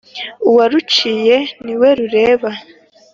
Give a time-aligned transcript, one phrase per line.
[0.49, 2.51] uwâruciye niwe rureba